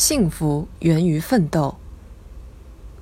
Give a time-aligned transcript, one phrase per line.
[0.00, 1.76] 幸福源于奋斗。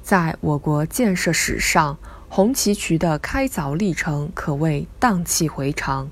[0.00, 6.08] 在我国建设史上，红旗渠的开凿历程可谓荡气回肠。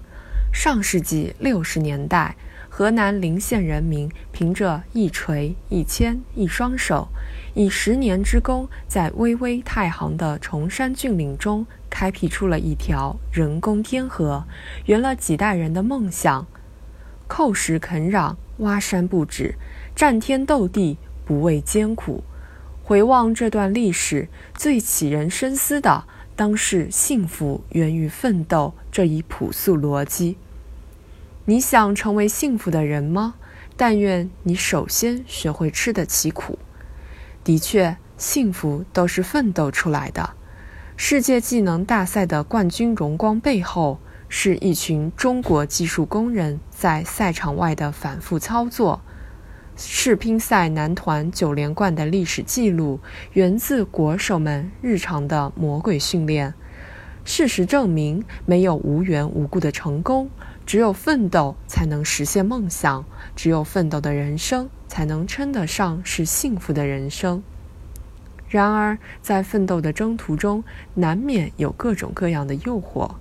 [0.53, 2.35] 上世纪六十年代，
[2.69, 7.07] 河南陵县人民凭着一锤、一铅、一双手，
[7.55, 14.45] 以十年之功，在巍巍太行的崇山峻岭中开辟出了一条人工天河，
[14.87, 16.45] 圆了几代人的梦想。
[17.29, 19.55] 叩石垦壤，挖山不止，
[20.03, 22.25] 战天斗地，不畏艰苦。
[22.83, 26.03] 回望这段历史，最启人深思的，
[26.35, 30.37] 当是“幸福源于奋斗”这一朴素逻辑。
[31.45, 33.35] 你想成为幸福的人吗？
[33.77, 36.59] 但愿你首先学会吃得起苦。
[37.45, 40.31] 的确，幸福都是奋斗出来的。
[40.97, 44.01] 世界技能大赛的冠军荣光背后。
[44.35, 49.03] 是一群中国技术工人在赛场外的反复操作。
[49.75, 53.01] 世乒赛男团九连冠的历史记录，
[53.33, 56.53] 源自国手们日常的魔鬼训练。
[57.25, 60.29] 事实证明，没有无缘无故的成功，
[60.67, 67.43] 只有奋斗才能实现梦想，只有奋斗的人生才能称得上是幸福的人生。
[68.49, 70.63] 然而，在奋斗的征途中，
[70.95, 73.13] 难免有各种各样的诱惑。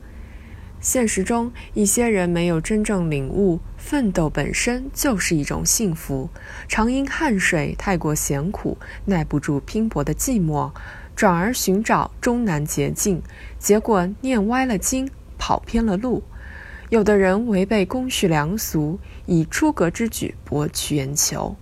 [0.82, 6.28] 现实中，一些人没有真正领悟，奋斗本身就是一种幸福。
[6.68, 10.72] 常因汗水太过咸苦，耐不住拼搏的寂寞，
[11.16, 13.22] 转而寻找终南捷径，
[13.60, 16.24] 结果念歪了经，跑偏了路。
[16.90, 21.56] 有的人违背公序良俗，以出格之举博取眼球；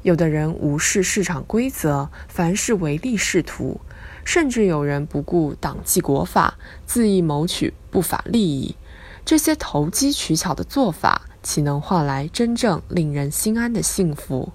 [0.00, 3.78] 有的人无视市场规则，凡事唯利是图。
[4.24, 8.76] 甚至有人不顾党纪国法，恣意谋取不法利益，
[9.24, 14.52] 这些投机取巧的做法，岂能换来真正令人心安的幸福？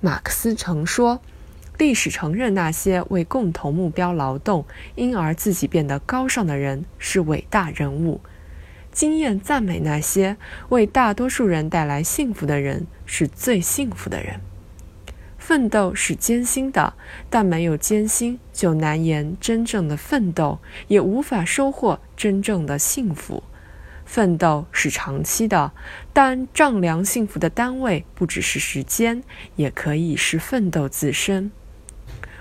[0.00, 1.20] 马克思曾说
[1.78, 8.20] ：“历史承认那些为共同目标劳动，因而自己变得高尚的人是伟大人物；
[8.90, 10.36] 经验赞美那些
[10.70, 14.40] 为大多数人带来幸福的人是最幸福的人。”
[15.52, 16.94] 奋斗是艰辛的，
[17.28, 23.42] 但没有艰辛，就难言真正的奋斗，也无法收获真正的幸福。
[24.06, 25.72] 奋斗是长期的，
[26.14, 29.22] 但丈量幸福的单位不只是时间，
[29.56, 31.52] 也可以是奋斗自身。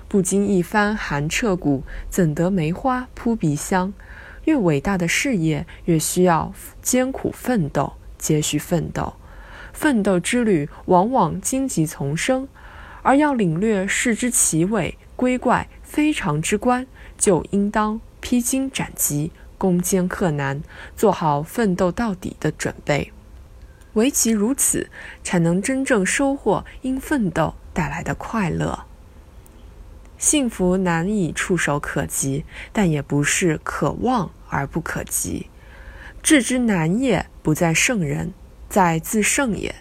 [0.07, 3.93] 不经一番寒彻骨，怎得梅花扑鼻香？
[4.45, 9.15] 越伟大的事业，越需要艰苦奋斗，接续奋斗。
[9.73, 12.47] 奋斗之旅往往荆棘丛生。
[13.01, 16.85] 而要领略事之奇伟、归怪、非常之观，
[17.17, 20.61] 就应当披荆斩棘、攻坚克难，
[20.95, 23.11] 做好奋斗到底的准备。
[23.93, 24.89] 唯其如此，
[25.23, 28.85] 才能真正收获因奋斗带来的快乐。
[30.17, 35.47] 幸福难以触手可及，但也不是可望而不可及。
[36.23, 38.31] 致之难也，不在圣人，
[38.69, 39.73] 在自胜也。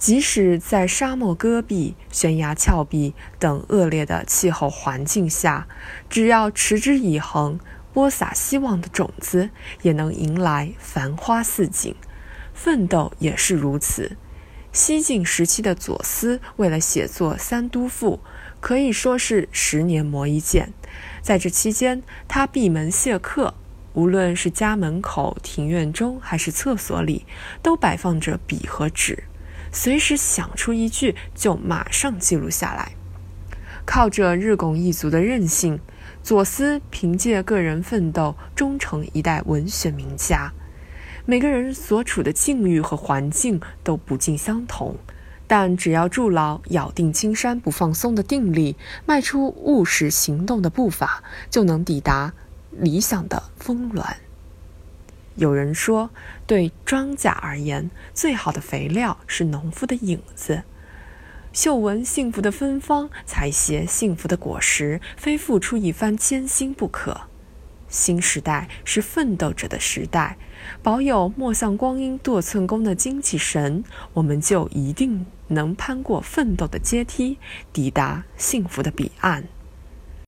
[0.00, 5.68] 即使在沙漠戈壁、悬崖峭壁等恶劣的气候环境下，
[6.08, 7.60] 只要持之以恒，
[7.92, 9.50] 播撒希望的种子，
[9.82, 11.94] 也能迎来繁花似锦。
[12.54, 14.16] 奋斗也是如此。
[14.72, 18.20] 西晋时期的左思，为了写作《三都赋》，
[18.58, 20.72] 可以说是十年磨一剑。
[21.20, 23.52] 在这期间，他闭门谢客，
[23.92, 27.26] 无论是家门口、庭院中，还是厕所里，
[27.60, 29.24] 都摆放着笔和纸。
[29.72, 32.92] 随时想出一句，就马上记录下来。
[33.86, 35.80] 靠着日拱一卒的韧性，
[36.22, 40.52] 左思凭借个人奋斗，终成一代文学名家。
[41.24, 44.96] 每个人所处的境遇和环境都不尽相同，
[45.46, 48.76] 但只要筑牢咬定青山不放松的定力，
[49.06, 52.32] 迈出务实行动的步伐，就能抵达
[52.70, 54.16] 理想的峰峦。
[55.40, 56.10] 有人说，
[56.46, 60.64] 对庄稼而言，最好的肥料是农夫的影子。
[61.50, 67.22] 嗅闻幸福的芬芳，采撷幸福的果实，非付出一番艰辛不可。
[67.88, 70.36] 新时代是奋斗者的时代，
[70.82, 73.82] 保有莫向光阴度寸功的精气神，
[74.12, 77.38] 我们就一定能攀过奋斗的阶梯，
[77.72, 79.48] 抵达幸福的彼岸。